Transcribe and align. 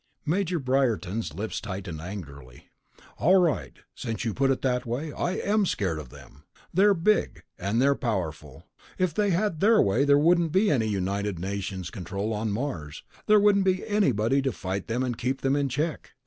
Major 0.25 0.57
Briarton's 0.57 1.35
lips 1.35 1.61
tightened 1.61 2.01
angrily. 2.01 2.69
"All 3.19 3.35
right, 3.35 3.77
since 3.93 4.25
you 4.25 4.33
put 4.33 4.49
it 4.49 4.63
that 4.63 4.83
way... 4.83 5.13
I 5.13 5.33
am 5.33 5.63
scared 5.67 5.99
of 5.99 6.09
them. 6.09 6.41
They're 6.73 6.95
big, 6.95 7.43
and 7.59 7.79
they're 7.79 7.93
powerful. 7.93 8.65
If 8.97 9.13
they 9.13 9.29
had 9.29 9.59
their 9.59 9.79
way, 9.79 10.03
there 10.03 10.17
wouldn't 10.17 10.53
be 10.53 10.71
any 10.71 10.87
United 10.87 11.37
Nations 11.37 11.91
control 11.91 12.33
on 12.33 12.51
Mars, 12.51 13.03
there 13.27 13.39
wouldn't 13.39 13.63
be 13.65 13.87
anybody 13.87 14.41
to 14.41 14.51
fight 14.51 14.87
them 14.87 15.03
and 15.03 15.15
keep 15.15 15.41
them 15.41 15.55
in 15.55 15.69
check. 15.69 16.13